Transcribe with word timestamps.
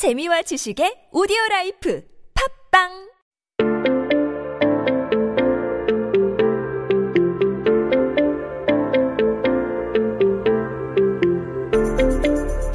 재미와 0.00 0.40
지식의 0.48 1.10
오디오 1.12 1.36
라이프 1.50 2.02
팝빵 2.32 3.10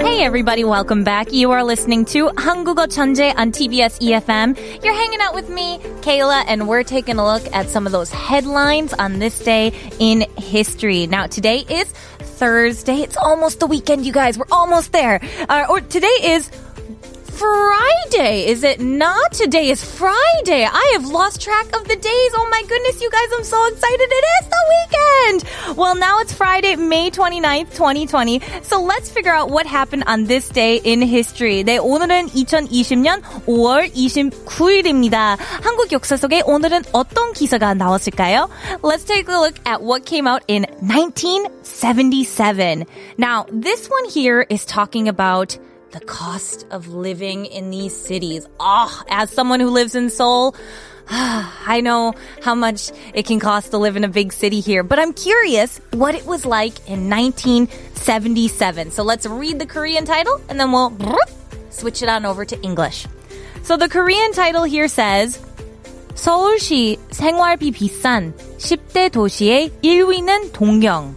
Hey 0.05 0.21
everybody, 0.21 0.63
welcome 0.63 1.03
back. 1.03 1.33
You 1.33 1.49
are 1.49 1.63
listening 1.63 2.05
to 2.13 2.29
한국어 2.37 2.85
천재 2.85 3.33
on 3.35 3.51
TBS 3.51 3.97
EFM. 4.05 4.55
You're 4.83 4.93
hanging 4.93 5.19
out 5.19 5.33
with 5.33 5.49
me, 5.49 5.79
Kayla, 6.05 6.45
and 6.47 6.67
we're 6.67 6.83
taking 6.83 7.17
a 7.17 7.25
look 7.25 7.41
at 7.55 7.69
some 7.69 7.87
of 7.87 7.91
those 7.91 8.11
headlines 8.11 8.93
on 8.93 9.17
this 9.17 9.39
day 9.39 9.73
in 9.97 10.29
history. 10.37 11.07
Now, 11.07 11.25
today 11.25 11.65
is 11.67 11.89
Thursday. 12.37 13.01
It's 13.01 13.17
almost 13.17 13.59
the 13.59 13.65
weekend, 13.67 14.05
you 14.05 14.13
guys. 14.13 14.37
We're 14.37 14.45
almost 14.51 14.91
there. 14.91 15.19
Uh, 15.49 15.65
or 15.69 15.81
today 15.81 16.13
is 16.21 16.51
Friday, 17.40 18.44
is 18.46 18.64
it 18.64 18.80
not? 18.80 19.32
Today 19.32 19.70
is 19.70 19.82
Friday. 19.82 20.66
I 20.66 20.90
have 20.92 21.06
lost 21.06 21.40
track 21.40 21.74
of 21.74 21.88
the 21.88 21.96
days. 21.96 22.32
Oh 22.34 22.46
my 22.50 22.62
goodness, 22.68 23.00
you 23.00 23.08
guys, 23.10 23.28
I'm 23.32 23.44
so 23.44 23.66
excited. 23.68 24.10
It 24.10 24.24
is 24.36 24.46
the 24.50 24.62
weekend. 24.68 25.44
Well, 25.78 25.94
now 25.94 26.18
it's 26.18 26.34
Friday, 26.34 26.76
May 26.76 27.10
29th, 27.10 27.72
2020. 27.72 28.42
So 28.62 28.82
let's 28.82 29.10
figure 29.10 29.32
out 29.32 29.48
what 29.50 29.64
happened 29.66 30.04
on 30.06 30.24
this 30.24 30.50
day 30.50 30.82
in 30.84 31.00
history. 31.00 31.64
네, 31.64 31.78
오늘은 31.78 32.28
2020년 32.28 33.22
5월 33.46 33.90
29일입니다. 33.94 35.38
한국 35.62 35.92
역사 35.92 36.18
속에 36.18 36.42
오늘은 36.44 36.82
어떤 36.92 37.32
기사가 37.32 37.72
나왔을까요? 37.72 38.50
Let's 38.82 39.04
take 39.04 39.28
a 39.28 39.38
look 39.38 39.58
at 39.64 39.80
what 39.80 40.04
came 40.04 40.26
out 40.26 40.42
in 40.46 40.66
1977. 40.82 42.84
Now, 43.16 43.46
this 43.50 43.88
one 43.88 44.04
here 44.10 44.44
is 44.50 44.66
talking 44.66 45.08
about 45.08 45.56
the 45.94 46.00
cost 46.00 46.66
of 46.70 46.88
living 46.88 47.46
in 47.46 47.70
these 47.70 47.96
cities. 47.96 48.46
Ah, 48.60 48.88
oh, 48.88 49.04
as 49.10 49.30
someone 49.30 49.60
who 49.60 49.70
lives 49.70 49.94
in 49.94 50.10
Seoul, 50.10 50.54
I 51.08 51.80
know 51.82 52.14
how 52.42 52.54
much 52.54 52.92
it 53.14 53.26
can 53.26 53.40
cost 53.40 53.72
to 53.72 53.78
live 53.78 53.96
in 53.96 54.04
a 54.04 54.08
big 54.08 54.32
city 54.32 54.60
here, 54.60 54.84
but 54.84 54.98
I'm 54.98 55.12
curious 55.12 55.80
what 55.92 56.14
it 56.14 56.24
was 56.24 56.46
like 56.46 56.78
in 56.88 57.10
1977. 57.10 58.92
So 58.92 59.02
let's 59.02 59.26
read 59.26 59.58
the 59.58 59.66
Korean 59.66 60.04
title 60.04 60.40
and 60.48 60.60
then 60.60 60.70
we'll 60.70 60.96
switch 61.70 62.02
it 62.02 62.08
on 62.08 62.24
over 62.24 62.44
to 62.44 62.60
English. 62.62 63.06
So 63.62 63.76
the 63.76 63.88
Korean 63.88 64.32
title 64.32 64.62
here 64.64 64.88
says 64.88 65.40
서울시 66.14 66.98
생활비 67.10 67.70
비싼 67.72 68.34
10대 68.58 69.10
도시의 69.10 69.72
1위는 69.82 70.52
동경. 70.52 71.16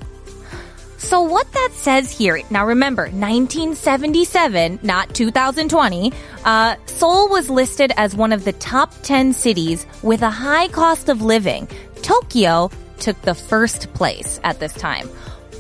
So, 1.09 1.23
what 1.23 1.51
that 1.53 1.71
says 1.73 2.13
here, 2.13 2.43
now 2.51 2.67
remember, 2.67 3.05
1977, 3.05 4.81
not 4.83 5.15
2020, 5.15 6.13
uh, 6.45 6.77
Seoul 6.85 7.31
was 7.31 7.49
listed 7.49 7.93
as 7.97 8.15
one 8.15 8.31
of 8.31 8.45
the 8.45 8.53
top 8.53 8.93
10 9.05 9.33
cities 9.33 9.87
with 10.03 10.21
a 10.21 10.29
high 10.29 10.69
cost 10.69 11.09
of 11.09 11.23
living. 11.23 11.67
Tokyo 12.03 12.71
took 12.99 13.19
the 13.23 13.35
first 13.35 13.91
place 13.95 14.39
at 14.45 14.61
this 14.61 14.75
time. 14.75 15.09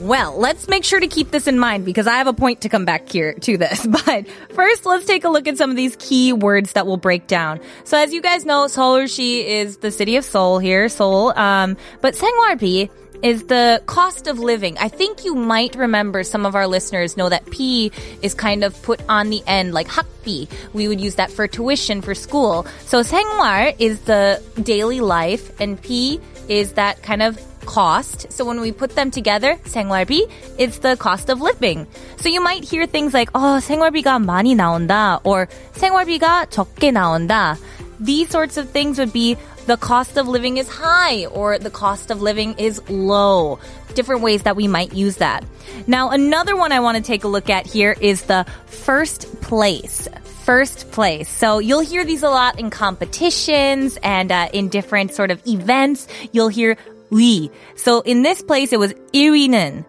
Well, 0.00 0.38
let's 0.38 0.68
make 0.68 0.84
sure 0.84 1.00
to 1.00 1.08
keep 1.08 1.30
this 1.30 1.46
in 1.46 1.58
mind 1.58 1.86
because 1.86 2.06
I 2.06 2.18
have 2.18 2.26
a 2.26 2.34
point 2.34 2.60
to 2.60 2.68
come 2.68 2.84
back 2.84 3.08
here 3.08 3.32
to 3.32 3.56
this. 3.56 3.86
But 4.04 4.28
first, 4.54 4.84
let's 4.84 5.06
take 5.06 5.24
a 5.24 5.30
look 5.30 5.48
at 5.48 5.56
some 5.56 5.70
of 5.70 5.76
these 5.76 5.96
key 5.96 6.34
words 6.34 6.74
that 6.74 6.86
we'll 6.86 6.98
break 6.98 7.26
down. 7.26 7.60
So 7.84 7.96
as 7.96 8.12
you 8.12 8.20
guys 8.20 8.44
know, 8.44 8.66
Seoul시 8.66 9.46
is 9.46 9.78
the 9.78 9.90
city 9.90 10.16
of 10.16 10.26
Seoul 10.26 10.58
here, 10.58 10.90
Seoul. 10.90 11.32
Um, 11.38 11.78
but 12.02 12.14
Sengwarbi 12.14 12.90
is 13.23 13.43
the 13.45 13.81
cost 13.85 14.27
of 14.27 14.37
living. 14.37 14.77
I 14.77 14.89
think 14.89 15.23
you 15.23 15.33
might 15.33 15.75
remember 15.75 16.23
some 16.23 16.45
of 16.45 16.55
our 16.55 16.67
listeners 16.67 17.15
know 17.15 17.29
that 17.29 17.49
P 17.49 17.91
is 18.21 18.33
kind 18.33 18.63
of 18.65 18.79
put 18.83 19.01
on 19.07 19.29
the 19.29 19.41
end, 19.47 19.73
like 19.73 19.87
학비. 19.87 20.49
We 20.73 20.89
would 20.89 20.99
use 20.99 21.15
that 21.15 21.31
for 21.31 21.47
tuition 21.47 22.01
for 22.01 22.13
school. 22.13 22.67
So 22.85 23.01
생활 23.01 23.75
is 23.79 24.01
the 24.01 24.43
daily 24.61 24.99
life 24.99 25.59
and 25.61 25.81
P 25.81 26.19
is 26.49 26.73
that 26.73 27.01
kind 27.01 27.21
of 27.21 27.39
cost. 27.65 28.29
So 28.31 28.43
when 28.43 28.59
we 28.59 28.73
put 28.73 28.91
them 28.91 29.09
together, 29.09 29.55
생활비, 29.63 30.29
it's 30.57 30.79
the 30.79 30.97
cost 30.97 31.29
of 31.29 31.39
living. 31.39 31.87
So 32.17 32.27
you 32.27 32.41
might 32.43 32.65
hear 32.65 32.85
things 32.85 33.13
like, 33.13 33.29
oh, 33.33 33.59
생활비가 33.63 34.19
많이 34.19 34.53
나온다 34.53 35.21
or 35.23 35.47
생활비가 35.75 36.47
적게 36.49 36.91
나온다. 36.91 37.57
These 38.01 38.29
sorts 38.29 38.57
of 38.57 38.69
things 38.71 38.99
would 38.99 39.13
be 39.13 39.37
the 39.67 39.77
cost 39.77 40.17
of 40.17 40.27
living 40.27 40.57
is 40.57 40.67
high 40.67 41.25
or 41.27 41.57
the 41.57 41.69
cost 41.69 42.11
of 42.11 42.21
living 42.21 42.55
is 42.57 42.81
low. 42.89 43.59
Different 43.93 44.21
ways 44.21 44.43
that 44.43 44.55
we 44.55 44.67
might 44.67 44.93
use 44.93 45.17
that. 45.17 45.45
Now, 45.87 46.09
another 46.09 46.55
one 46.55 46.71
I 46.71 46.79
want 46.79 46.97
to 46.97 47.03
take 47.03 47.23
a 47.23 47.27
look 47.27 47.49
at 47.49 47.65
here 47.65 47.95
is 47.99 48.23
the 48.23 48.45
first 48.65 49.41
place 49.41 50.07
first 50.43 50.91
place. 50.91 51.29
So 51.29 51.59
you'll 51.59 51.79
hear 51.79 52.03
these 52.03 52.21
a 52.21 52.29
lot 52.29 52.59
in 52.59 52.69
competitions 52.69 53.97
and 54.03 54.29
uh, 54.29 54.49
in 54.51 54.67
different 54.67 55.13
sort 55.13 55.31
of 55.31 55.41
events. 55.47 56.05
You'll 56.33 56.49
hear 56.49 56.75
위. 57.11 57.49
So 57.75 58.01
in 58.01 58.23
this 58.23 58.41
place, 58.41 58.73
it 58.73 58.79
was 58.79 58.93
1위는. 59.13 59.85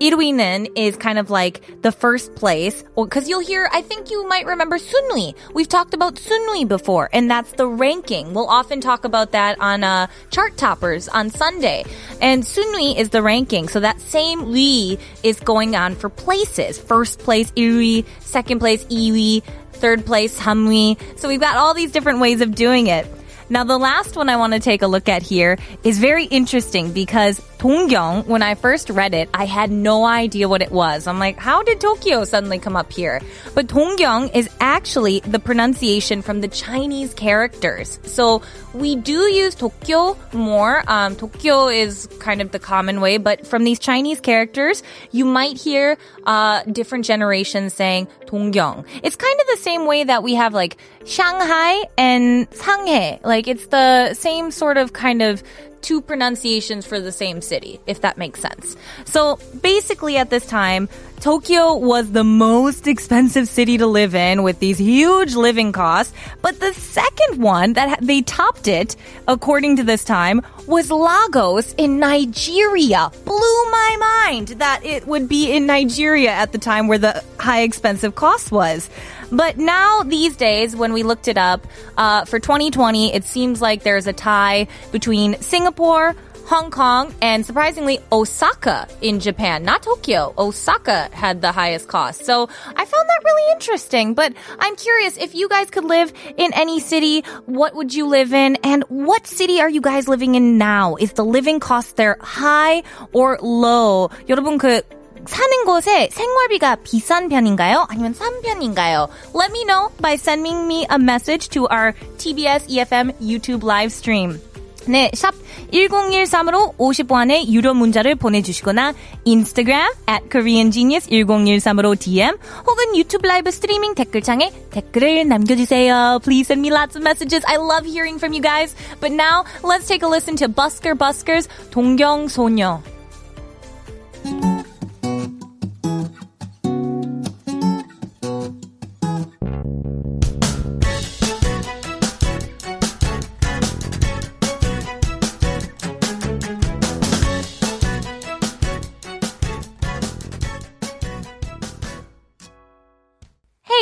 Irwinen 0.00 0.70
is 0.76 0.96
kind 0.96 1.18
of 1.18 1.30
like 1.30 1.82
the 1.82 1.90
first 1.90 2.34
place 2.34 2.84
because 2.94 3.28
you'll 3.28 3.40
hear, 3.40 3.68
I 3.72 3.80
think 3.80 4.10
you 4.10 4.28
might 4.28 4.46
remember 4.46 4.78
Sunui. 4.78 5.34
We've 5.54 5.68
talked 5.68 5.94
about 5.94 6.16
Sunui 6.16 6.68
before, 6.68 7.08
and 7.12 7.30
that's 7.30 7.52
the 7.52 7.66
ranking. 7.66 8.34
We'll 8.34 8.48
often 8.48 8.80
talk 8.80 9.04
about 9.04 9.32
that 9.32 9.58
on 9.60 9.84
uh, 9.84 10.08
Chart 10.30 10.56
Toppers 10.56 11.08
on 11.08 11.30
Sunday. 11.30 11.84
And 12.20 12.42
Sunui 12.42 12.96
is 12.96 13.08
the 13.10 13.22
ranking. 13.22 13.68
So 13.68 13.80
that 13.80 14.00
same 14.00 14.52
Li 14.52 14.98
is 15.22 15.40
going 15.40 15.76
on 15.76 15.94
for 15.94 16.08
places. 16.08 16.78
First 16.78 17.20
place, 17.20 17.50
Irui, 17.52 18.04
second 18.20 18.58
place, 18.58 18.84
Iwi, 18.84 19.42
third 19.72 20.04
place, 20.04 20.38
Hamui. 20.38 21.00
So 21.18 21.28
we've 21.28 21.40
got 21.40 21.56
all 21.56 21.72
these 21.72 21.92
different 21.92 22.20
ways 22.20 22.42
of 22.42 22.54
doing 22.54 22.88
it. 22.88 23.06
Now, 23.48 23.64
the 23.64 23.78
last 23.78 24.16
one 24.16 24.28
I 24.28 24.36
want 24.36 24.54
to 24.54 24.60
take 24.60 24.82
a 24.82 24.86
look 24.86 25.08
at 25.08 25.22
here 25.22 25.56
is 25.84 25.98
very 25.98 26.24
interesting 26.24 26.92
because 26.92 27.40
Donggyong, 27.58 28.26
when 28.26 28.42
I 28.42 28.54
first 28.54 28.90
read 28.90 29.14
it, 29.14 29.28
I 29.32 29.46
had 29.46 29.70
no 29.70 30.04
idea 30.04 30.48
what 30.48 30.62
it 30.62 30.70
was. 30.70 31.06
I'm 31.06 31.18
like, 31.18 31.38
how 31.38 31.62
did 31.62 31.80
Tokyo 31.80 32.24
suddenly 32.24 32.58
come 32.58 32.76
up 32.76 32.92
here? 32.92 33.20
But 33.54 33.68
Donggyong 33.68 34.34
is 34.36 34.48
actually 34.60 35.20
the 35.20 35.38
pronunciation 35.38 36.22
from 36.22 36.40
the 36.40 36.48
Chinese 36.48 37.14
characters. 37.14 37.98
So 38.04 38.42
we 38.76 38.96
do 38.96 39.20
use 39.32 39.54
Tokyo 39.54 40.16
more. 40.32 40.82
Um, 40.86 41.16
Tokyo 41.16 41.68
is 41.68 42.08
kind 42.18 42.40
of 42.42 42.52
the 42.52 42.58
common 42.58 43.00
way, 43.00 43.16
but 43.16 43.46
from 43.46 43.64
these 43.64 43.78
Chinese 43.78 44.20
characters, 44.20 44.82
you 45.12 45.24
might 45.24 45.56
hear 45.56 45.96
uh, 46.24 46.62
different 46.64 47.04
generations 47.04 47.74
saying 47.74 48.08
Donggyong. 48.26 48.84
It's 49.02 49.16
kind 49.16 49.40
of 49.40 49.46
the 49.46 49.62
same 49.62 49.86
way 49.86 50.04
that 50.04 50.22
we 50.22 50.34
have 50.34 50.52
like 50.52 50.76
Shanghai 51.04 51.84
and 51.96 52.48
Sanghae. 52.50 53.24
Like 53.24 53.48
it's 53.48 53.66
the 53.68 54.14
same 54.14 54.50
sort 54.50 54.76
of 54.76 54.92
kind 54.92 55.22
of 55.22 55.42
two 55.82 56.02
pronunciations 56.02 56.84
for 56.84 57.00
the 57.00 57.12
same 57.12 57.40
city, 57.40 57.80
if 57.86 58.00
that 58.00 58.18
makes 58.18 58.40
sense. 58.40 58.76
So 59.04 59.38
basically 59.62 60.16
at 60.16 60.30
this 60.30 60.44
time, 60.46 60.88
Tokyo 61.20 61.74
was 61.74 62.12
the 62.12 62.22
most 62.24 62.86
expensive 62.86 63.48
city 63.48 63.78
to 63.78 63.86
live 63.86 64.14
in 64.14 64.42
with 64.42 64.60
these 64.60 64.78
huge 64.78 65.34
living 65.34 65.72
costs. 65.72 66.12
But 66.42 66.60
the 66.60 66.72
second 66.74 67.42
one 67.42 67.72
that 67.72 68.00
they 68.00 68.22
topped 68.22 68.68
it, 68.68 68.96
according 69.26 69.76
to 69.76 69.82
this 69.82 70.04
time, 70.04 70.42
was 70.66 70.90
Lagos 70.90 71.74
in 71.74 71.98
Nigeria. 71.98 73.10
Blew 73.24 73.70
my 73.70 73.96
mind 74.28 74.48
that 74.48 74.84
it 74.84 75.06
would 75.06 75.28
be 75.28 75.50
in 75.50 75.66
Nigeria 75.66 76.30
at 76.30 76.52
the 76.52 76.58
time 76.58 76.86
where 76.86 76.98
the 76.98 77.24
high 77.38 77.62
expensive 77.62 78.14
cost 78.14 78.52
was. 78.52 78.88
But 79.32 79.58
now, 79.58 80.02
these 80.02 80.36
days, 80.36 80.76
when 80.76 80.92
we 80.92 81.02
looked 81.02 81.26
it 81.26 81.38
up, 81.38 81.66
uh, 81.96 82.24
for 82.26 82.38
2020, 82.38 83.12
it 83.12 83.24
seems 83.24 83.60
like 83.60 83.82
there's 83.82 84.06
a 84.06 84.12
tie 84.12 84.68
between 84.92 85.40
Singapore, 85.40 86.14
Hong 86.51 86.69
Kong, 86.69 87.15
and 87.21 87.45
surprisingly, 87.45 87.99
Osaka 88.11 88.85
in 88.99 89.21
Japan. 89.21 89.63
Not 89.63 89.83
Tokyo. 89.83 90.33
Osaka 90.37 91.07
had 91.13 91.41
the 91.41 91.51
highest 91.51 91.87
cost. 91.87 92.25
So 92.25 92.49
I 92.75 92.83
found 92.83 93.07
that 93.07 93.21
really 93.23 93.53
interesting. 93.53 94.15
But 94.15 94.33
I'm 94.59 94.75
curious 94.75 95.15
if 95.15 95.33
you 95.33 95.47
guys 95.47 95.69
could 95.69 95.85
live 95.85 96.11
in 96.35 96.51
any 96.53 96.81
city, 96.81 97.23
what 97.45 97.73
would 97.73 97.93
you 97.93 98.05
live 98.07 98.33
in? 98.33 98.57
And 98.63 98.83
what 98.89 99.27
city 99.27 99.61
are 99.61 99.69
you 99.69 99.79
guys 99.79 100.09
living 100.09 100.35
in 100.35 100.57
now? 100.57 100.95
Is 100.99 101.13
the 101.13 101.23
living 101.23 101.61
cost 101.61 101.95
there 101.95 102.17
high 102.19 102.83
or 103.13 103.37
low? 103.41 104.09
여러분 104.27 104.57
그 104.57 104.81
사는 105.23 105.65
곳에 105.65 106.09
생활비가 106.11 106.77
비싼 106.83 107.29
편인가요? 107.29 107.85
아니면 107.89 108.13
싼 108.13 108.41
편인가요? 108.41 109.09
Let 109.33 109.51
me 109.51 109.63
know 109.63 109.89
by 110.01 110.15
sending 110.15 110.67
me 110.67 110.85
a 110.89 110.99
message 110.99 111.47
to 111.49 111.67
our 111.69 111.93
TBS 112.17 112.67
EFM 112.67 113.13
YouTube 113.21 113.63
live 113.63 113.93
stream. 113.93 114.41
네, 114.88 115.10
샵 115.14 115.34
1013으로 115.72 116.76
50원의 116.76 117.48
유료 117.48 117.74
문자를 117.74 118.14
보내주시거나 118.14 118.94
인스타그램 119.24 119.80
at 120.08 120.28
koreangenius1013으로 120.28 121.98
DM 121.98 122.36
혹은 122.66 122.96
유튜브 122.96 123.26
라이브 123.26 123.50
스트리밍 123.50 123.94
댓글창에 123.94 124.52
댓글을 124.70 125.26
남겨주세요. 125.26 126.20
Please 126.22 126.46
send 126.46 126.66
me 126.66 126.70
lots 126.70 126.96
of 126.96 127.02
messages. 127.02 127.44
I 127.46 127.56
love 127.56 127.84
hearing 127.84 128.18
from 128.18 128.32
you 128.32 128.42
guys. 128.42 128.74
But 129.00 129.12
now, 129.12 129.44
let's 129.62 129.88
take 129.88 130.02
a 130.02 130.08
listen 130.08 130.36
to 130.36 130.48
Busker 130.48 130.94
Buskers 130.94 131.48
동경소녀. 131.70 132.82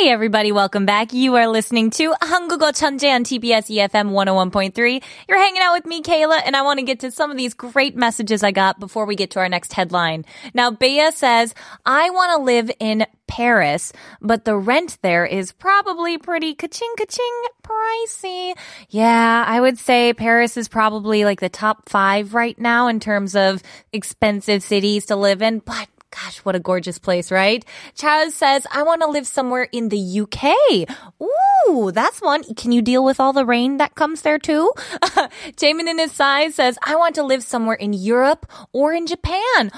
Hey 0.04 0.10
everybody, 0.10 0.52
welcome 0.52 0.84
back. 0.84 1.14
You 1.14 1.36
are 1.36 1.48
listening 1.48 1.88
to 1.92 2.12
한국어 2.20 2.70
천재 2.70 3.14
on 3.14 3.24
TBS 3.24 3.70
EFM 3.74 4.10
101.3. 4.10 5.02
You're 5.26 5.38
hanging 5.38 5.62
out 5.62 5.72
with 5.72 5.86
me, 5.86 6.02
Kayla, 6.02 6.42
and 6.44 6.54
I 6.54 6.60
want 6.60 6.80
to 6.80 6.84
get 6.84 7.00
to 7.00 7.10
some 7.10 7.30
of 7.30 7.38
these 7.38 7.54
great 7.54 7.96
messages 7.96 8.42
I 8.42 8.50
got 8.50 8.78
before 8.78 9.06
we 9.06 9.16
get 9.16 9.30
to 9.30 9.38
our 9.38 9.48
next 9.48 9.72
headline. 9.72 10.26
Now, 10.52 10.70
Bea 10.70 11.10
says, 11.12 11.54
I 11.86 12.10
want 12.10 12.36
to 12.36 12.44
live 12.44 12.70
in 12.78 13.06
Paris, 13.26 13.94
but 14.20 14.44
the 14.44 14.54
rent 14.54 14.98
there 15.00 15.24
is 15.24 15.50
probably 15.50 16.18
pretty 16.18 16.54
ka-ching 16.54 16.94
ka-ching 16.98 17.42
pricey. 17.62 18.52
Yeah, 18.90 19.44
I 19.48 19.62
would 19.62 19.78
say 19.78 20.12
Paris 20.12 20.58
is 20.58 20.68
probably 20.68 21.24
like 21.24 21.40
the 21.40 21.48
top 21.48 21.88
five 21.88 22.34
right 22.34 22.58
now 22.58 22.88
in 22.88 23.00
terms 23.00 23.34
of 23.34 23.62
expensive 23.94 24.62
cities 24.62 25.06
to 25.06 25.16
live 25.16 25.40
in, 25.40 25.60
but 25.60 25.88
Gosh, 26.23 26.37
what 26.39 26.55
a 26.55 26.59
gorgeous 26.59 26.97
place, 26.97 27.29
right? 27.29 27.65
Chaz 27.95 28.31
says, 28.31 28.65
I 28.71 28.83
want 28.83 29.01
to 29.01 29.07
live 29.07 29.27
somewhere 29.27 29.67
in 29.71 29.89
the 29.89 30.21
UK. 30.21 30.87
Ooh, 31.21 31.91
that's 31.91 32.21
one. 32.21 32.43
Can 32.55 32.71
you 32.71 32.81
deal 32.81 33.03
with 33.03 33.19
all 33.19 33.33
the 33.33 33.45
rain 33.45 33.77
that 33.77 33.95
comes 33.95 34.21
there 34.21 34.39
too? 34.39 34.71
Jamin 35.57 35.89
in 35.89 35.99
his 35.99 36.13
size 36.13 36.55
says, 36.55 36.77
I 36.85 36.95
want 36.95 37.15
to 37.15 37.23
live 37.23 37.43
somewhere 37.43 37.75
in 37.75 37.91
Europe 37.91 38.49
or 38.71 38.93
in 38.93 39.07
Japan. 39.07 39.71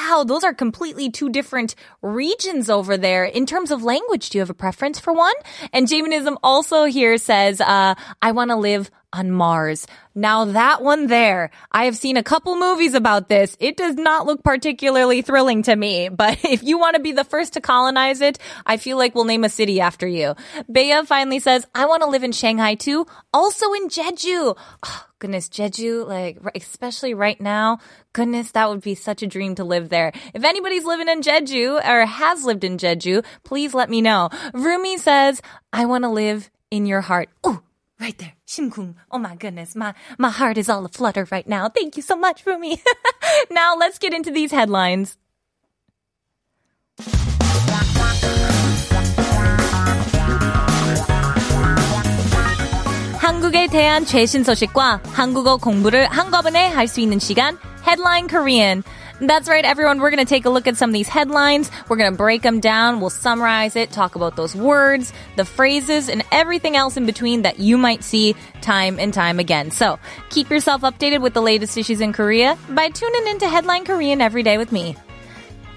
Wow, 0.00 0.22
those 0.22 0.44
are 0.44 0.54
completely 0.54 1.10
two 1.10 1.28
different 1.30 1.74
regions 2.00 2.70
over 2.70 2.96
there. 2.96 3.24
In 3.24 3.44
terms 3.44 3.72
of 3.72 3.82
language, 3.82 4.30
do 4.30 4.38
you 4.38 4.40
have 4.40 4.50
a 4.50 4.54
preference 4.54 5.00
for 5.00 5.12
one? 5.12 5.34
And 5.72 5.88
Jaminism 5.88 6.36
also 6.44 6.84
here 6.84 7.18
says, 7.18 7.60
uh, 7.60 7.96
I 8.20 8.30
want 8.30 8.50
to 8.50 8.56
live 8.56 8.88
on 9.12 9.30
Mars. 9.30 9.86
Now 10.14 10.44
that 10.46 10.82
one 10.82 11.06
there, 11.06 11.50
I 11.70 11.84
have 11.84 11.96
seen 11.96 12.16
a 12.16 12.22
couple 12.22 12.58
movies 12.58 12.94
about 12.94 13.28
this. 13.28 13.56
It 13.60 13.76
does 13.76 13.94
not 13.94 14.26
look 14.26 14.42
particularly 14.42 15.22
thrilling 15.22 15.62
to 15.64 15.76
me, 15.76 16.08
but 16.22 16.38
if 16.44 16.62
you 16.62 16.78
want 16.78 16.96
to 16.96 17.02
be 17.02 17.12
the 17.12 17.24
first 17.24 17.54
to 17.54 17.60
colonize 17.60 18.20
it, 18.20 18.38
I 18.66 18.76
feel 18.76 18.96
like 18.96 19.14
we'll 19.14 19.24
name 19.24 19.44
a 19.44 19.48
city 19.48 19.80
after 19.80 20.06
you. 20.06 20.34
Bea 20.70 21.02
finally 21.04 21.38
says, 21.38 21.66
I 21.74 21.86
want 21.86 22.02
to 22.02 22.08
live 22.08 22.24
in 22.24 22.32
Shanghai 22.32 22.74
too, 22.74 23.06
also 23.32 23.72
in 23.72 23.88
Jeju. 23.88 24.56
Oh, 24.84 25.06
goodness, 25.18 25.48
Jeju, 25.48 26.06
like, 26.06 26.38
especially 26.54 27.14
right 27.14 27.40
now, 27.40 27.78
goodness, 28.12 28.50
that 28.52 28.68
would 28.68 28.80
be 28.80 28.94
such 28.94 29.22
a 29.22 29.26
dream 29.26 29.54
to 29.54 29.64
live 29.64 29.88
there. 29.88 30.12
If 30.34 30.44
anybody's 30.44 30.84
living 30.84 31.08
in 31.08 31.20
Jeju 31.20 31.86
or 31.86 32.06
has 32.06 32.44
lived 32.44 32.64
in 32.64 32.76
Jeju, 32.76 33.24
please 33.44 33.72
let 33.72 33.88
me 33.88 34.00
know. 34.00 34.30
Rumi 34.52 34.98
says, 34.98 35.40
I 35.72 35.86
want 35.86 36.04
to 36.04 36.10
live 36.10 36.50
in 36.70 36.86
your 36.86 37.02
heart. 37.02 37.28
Ooh, 37.46 37.62
Right 38.02 38.18
there. 38.18 38.32
Shimkung. 38.48 38.96
Oh 39.12 39.18
my 39.18 39.36
goodness. 39.36 39.76
My, 39.76 39.94
my 40.18 40.30
heart 40.30 40.58
is 40.58 40.68
all 40.68 40.84
aflutter 40.84 41.24
right 41.30 41.46
now. 41.46 41.68
Thank 41.68 41.96
you 41.96 42.02
so 42.02 42.16
much, 42.16 42.44
Rumi. 42.44 42.82
now 43.50 43.76
let's 43.76 43.98
get 44.00 44.12
into 44.12 44.32
these 44.32 44.50
headlines. 44.50 45.16
한국에 53.18 53.68
대한 53.68 54.04
최신 54.04 54.42
소식과 54.44 55.00
한국어 55.12 55.56
공부를 55.56 56.06
한꺼번에 56.08 56.66
할 56.68 56.88
수 56.88 57.00
있는 57.00 57.18
시간 57.18 57.56
Headline 57.82 58.28
Korean. 58.28 58.84
That's 59.20 59.48
right, 59.48 59.64
everyone. 59.64 60.00
We're 60.00 60.10
going 60.10 60.24
to 60.24 60.28
take 60.28 60.46
a 60.46 60.50
look 60.50 60.66
at 60.66 60.76
some 60.76 60.90
of 60.90 60.94
these 60.94 61.08
headlines. 61.08 61.70
We're 61.88 61.96
going 61.96 62.10
to 62.10 62.16
break 62.16 62.42
them 62.42 62.58
down. 62.58 63.00
We'll 63.00 63.10
summarize 63.10 63.76
it, 63.76 63.92
talk 63.92 64.16
about 64.16 64.34
those 64.34 64.54
words, 64.54 65.12
the 65.36 65.44
phrases, 65.44 66.08
and 66.08 66.24
everything 66.32 66.76
else 66.76 66.96
in 66.96 67.06
between 67.06 67.42
that 67.42 67.60
you 67.60 67.78
might 67.78 68.02
see 68.02 68.34
time 68.60 68.98
and 68.98 69.12
time 69.12 69.38
again. 69.38 69.70
So 69.70 69.98
keep 70.30 70.50
yourself 70.50 70.82
updated 70.82 71.22
with 71.22 71.34
the 71.34 71.42
latest 71.42 71.76
issues 71.76 72.00
in 72.00 72.12
Korea 72.12 72.58
by 72.70 72.88
tuning 72.88 73.28
into 73.28 73.48
Headline 73.48 73.84
Korean 73.84 74.20
every 74.20 74.42
day 74.42 74.58
with 74.58 74.72
me. 74.72 74.96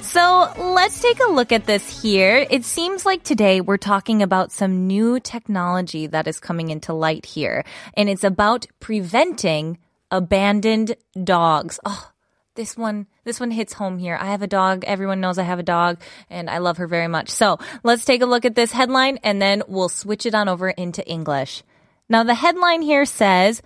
So 0.01 0.53
let's 0.57 1.01
take 1.01 1.19
a 1.19 1.31
look 1.31 1.51
at 1.51 1.65
this 1.65 2.01
here. 2.01 2.45
It 2.49 2.63
seems 2.63 3.05
like 3.05 3.23
today 3.23 3.61
we're 3.61 3.77
talking 3.77 4.21
about 4.21 4.51
some 4.51 4.85
new 4.85 5.19
technology 5.19 6.07
that 6.07 6.27
is 6.27 6.39
coming 6.39 6.69
into 6.69 6.93
light 6.93 7.25
here, 7.25 7.65
and 7.95 8.07
it's 8.07 8.23
about 8.23 8.67
preventing 8.79 9.79
abandoned 10.14 10.96
dogs. 11.22 11.78
Oh, 11.84 12.10
this 12.54 12.76
one, 12.76 13.06
this 13.24 13.40
one 13.40 13.50
hits 13.50 13.72
home 13.74 13.98
here. 13.98 14.18
I 14.20 14.26
have 14.26 14.42
a 14.42 14.46
dog. 14.46 14.84
Everyone 14.84 15.20
knows 15.20 15.38
I 15.38 15.44
have 15.44 15.58
a 15.58 15.62
dog 15.64 16.00
and 16.28 16.50
I 16.50 16.58
love 16.58 16.78
her 16.78 16.86
very 16.86 17.08
much. 17.08 17.30
So 17.30 17.58
let's 17.82 18.04
take 18.04 18.22
a 18.22 18.26
look 18.26 18.44
at 18.44 18.54
this 18.54 18.72
headline 18.72 19.18
and 19.22 19.40
then 19.40 19.62
we'll 19.68 19.88
switch 19.88 20.26
it 20.26 20.34
on 20.34 20.48
over 20.48 20.70
into 20.70 21.06
English. 21.06 21.62
Now 22.08 22.24
the 22.24 22.34
headline 22.34 22.82
here 22.82 23.04
says, 23.04 23.62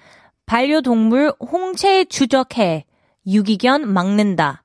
반려동물 0.46 1.32
홍채 1.40 2.04
추적해. 2.04 2.84
유기견 3.26 3.86
막는다. 3.86 4.60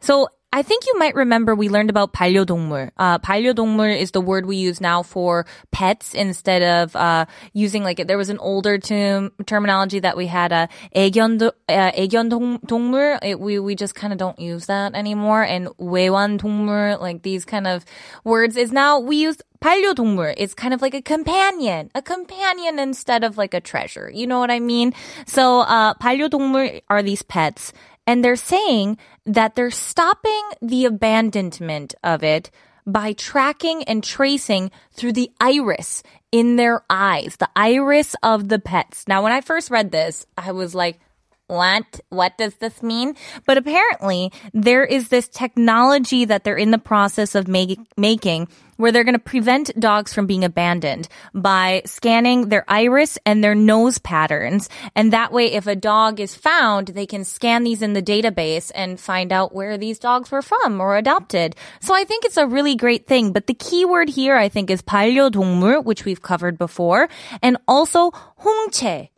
So 0.00 0.28
I 0.54 0.62
think 0.62 0.84
you 0.88 0.98
might 0.98 1.14
remember 1.14 1.54
we 1.54 1.68
learned 1.68 1.90
about 1.90 2.12
반려동물. 2.12 2.90
Uh, 2.96 3.20
반려동물 3.20 3.96
is 3.96 4.10
the 4.10 4.20
word 4.20 4.46
we 4.46 4.56
use 4.56 4.80
now 4.80 5.04
for 5.04 5.46
pets 5.70 6.12
instead 6.12 6.60
of 6.60 6.96
uh, 6.96 7.26
using 7.52 7.84
like 7.84 8.04
there 8.08 8.18
was 8.18 8.30
an 8.30 8.38
older 8.38 8.76
term, 8.76 9.30
terminology 9.46 10.00
that 10.00 10.16
we 10.16 10.26
had 10.26 10.52
uh, 10.52 10.66
애견 10.96 11.40
uh, 11.40 11.92
애견동물. 11.92 13.20
It, 13.22 13.38
we 13.38 13.60
we 13.60 13.76
just 13.76 13.94
kind 13.94 14.12
of 14.12 14.18
don't 14.18 14.40
use 14.40 14.66
that 14.66 14.96
anymore. 14.96 15.44
And 15.44 15.68
외완동물, 15.78 17.00
like 17.00 17.22
these 17.22 17.44
kind 17.44 17.68
of 17.68 17.84
words, 18.24 18.56
is 18.56 18.72
now 18.72 18.98
we 18.98 19.18
use 19.22 19.38
반려동물 19.62 20.34
is 20.36 20.52
kind 20.54 20.74
of 20.74 20.82
like 20.82 20.94
a 20.94 21.02
companion, 21.02 21.92
a 21.94 22.02
companion 22.02 22.80
instead 22.80 23.22
of 23.22 23.38
like 23.38 23.54
a 23.54 23.60
treasure. 23.60 24.10
You 24.12 24.26
know 24.26 24.40
what 24.40 24.50
I 24.50 24.58
mean? 24.58 24.94
So, 25.26 25.60
uh, 25.60 25.94
반려동물 25.94 26.80
are 26.90 27.04
these 27.04 27.22
pets 27.22 27.72
and 28.07 28.23
they're 28.23 28.35
saying 28.35 28.97
that 29.25 29.55
they're 29.55 29.71
stopping 29.71 30.43
the 30.61 30.85
abandonment 30.85 31.95
of 32.03 32.23
it 32.23 32.51
by 32.85 33.13
tracking 33.13 33.83
and 33.83 34.03
tracing 34.03 34.71
through 34.91 35.13
the 35.13 35.31
iris 35.39 36.03
in 36.31 36.55
their 36.55 36.83
eyes, 36.89 37.37
the 37.37 37.49
iris 37.55 38.15
of 38.21 38.49
the 38.49 38.59
pets. 38.59 39.07
Now, 39.07 39.23
when 39.23 39.31
I 39.31 39.41
first 39.41 39.71
read 39.71 39.91
this, 39.91 40.25
I 40.37 40.51
was 40.51 40.75
like, 40.75 40.99
what? 41.47 41.99
What 42.09 42.37
does 42.37 42.55
this 42.55 42.81
mean? 42.81 43.15
But 43.45 43.57
apparently, 43.57 44.31
there 44.53 44.83
is 44.83 45.09
this 45.09 45.27
technology 45.27 46.25
that 46.25 46.43
they're 46.43 46.57
in 46.57 46.71
the 46.71 46.77
process 46.79 47.35
of 47.35 47.47
make, 47.47 47.79
making 47.97 48.47
where 48.76 48.90
they're 48.90 49.04
going 49.04 49.14
to 49.14 49.18
prevent 49.18 49.78
dogs 49.78 50.14
from 50.14 50.26
being 50.26 50.42
abandoned 50.42 51.06
by 51.34 51.82
scanning 51.84 52.48
their 52.48 52.64
iris 52.66 53.18
and 53.26 53.44
their 53.44 53.54
nose 53.54 53.98
patterns. 53.98 54.68
And 54.96 55.12
that 55.12 55.32
way, 55.32 55.52
if 55.52 55.66
a 55.66 55.76
dog 55.76 56.18
is 56.18 56.34
found, 56.34 56.88
they 56.88 57.06
can 57.06 57.24
scan 57.24 57.62
these 57.62 57.82
in 57.82 57.92
the 57.92 58.02
database 58.02 58.72
and 58.74 58.98
find 58.98 59.32
out 59.32 59.54
where 59.54 59.76
these 59.76 59.98
dogs 59.98 60.30
were 60.30 60.42
from 60.42 60.80
or 60.80 60.96
adopted. 60.96 61.54
So 61.80 61.94
I 61.94 62.04
think 62.04 62.24
it's 62.24 62.38
a 62.38 62.46
really 62.46 62.74
great 62.74 63.06
thing. 63.06 63.32
But 63.32 63.46
the 63.46 63.54
key 63.54 63.84
word 63.84 64.08
here, 64.08 64.36
I 64.36 64.48
think, 64.48 64.70
is 64.70 64.82
반려동물, 64.82 65.84
which 65.84 66.04
we've 66.04 66.22
covered 66.22 66.56
before, 66.56 67.08
and 67.42 67.58
also 67.68 68.12
홍채 68.42 69.10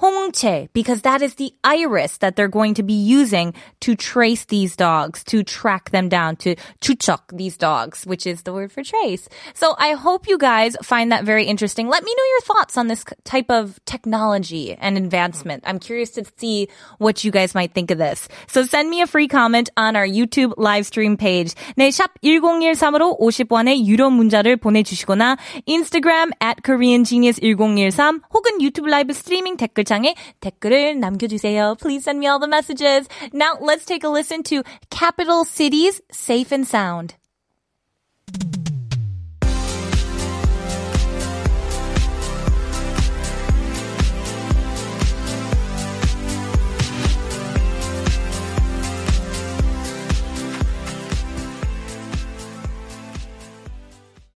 홍채, 0.00 0.68
because 0.72 1.02
that 1.02 1.20
is 1.20 1.34
the 1.34 1.52
iris 1.62 2.18
that 2.18 2.34
they're 2.34 2.48
going 2.48 2.74
to 2.74 2.82
be 2.82 2.94
using 2.94 3.52
to 3.80 3.94
trace 3.94 4.46
these 4.46 4.74
dogs, 4.74 5.22
to 5.24 5.42
track 5.42 5.90
them 5.90 6.08
down, 6.08 6.36
to 6.36 6.56
chuchok 6.80 7.36
these 7.36 7.56
dogs, 7.56 8.06
which 8.06 8.26
is 8.26 8.42
the 8.42 8.52
word 8.52 8.72
for 8.72 8.82
trace. 8.82 9.28
So 9.52 9.74
I 9.78 9.92
hope 9.92 10.26
you 10.26 10.38
guys 10.38 10.76
find 10.82 11.12
that 11.12 11.24
very 11.24 11.44
interesting. 11.44 11.88
Let 11.88 12.02
me 12.02 12.14
know 12.16 12.24
your 12.24 12.40
thoughts 12.40 12.78
on 12.78 12.88
this 12.88 13.04
type 13.24 13.50
of 13.50 13.78
technology 13.84 14.74
and 14.74 14.96
advancement. 14.96 15.64
I'm 15.66 15.78
curious 15.78 16.10
to 16.12 16.24
see 16.38 16.68
what 16.98 17.22
you 17.22 17.30
guys 17.30 17.54
might 17.54 17.74
think 17.74 17.90
of 17.90 17.98
this. 17.98 18.26
So 18.46 18.64
send 18.64 18.88
me 18.88 19.02
a 19.02 19.06
free 19.06 19.28
comment 19.28 19.68
on 19.76 19.96
our 19.96 20.06
YouTube 20.06 20.54
live 20.56 20.86
stream 20.86 21.18
page. 21.18 21.54
네, 21.76 21.90
샵 21.90 22.08
1013으로 22.24 23.20
50원의 23.20 23.84
유료 23.84 24.08
문자를 24.08 24.56
보내주시거나 24.56 25.36
Instagram 25.68 26.30
at 26.40 26.62
KoreanGenius1013 26.62 28.22
혹은 28.32 28.62
유튜브 28.62 28.88
라이브 28.88 29.12
스트리밍 29.12 29.58
댓글 29.58 29.83
댓글창에 29.84 30.14
댓글을 30.40 30.98
남겨주세요. 30.98 31.76
Please 31.78 32.04
send 32.04 32.18
me 32.18 32.26
all 32.26 32.40
the 32.40 32.48
messages. 32.48 33.08
Now 33.32 33.60
let's 33.60 33.84
take 33.84 34.04
a 34.04 34.10
listen 34.10 34.42
to 34.44 34.64
Capital 34.88 35.44
Cities 35.44 36.00
Safe 36.10 36.50
and 36.50 36.66
Sound. 36.66 37.20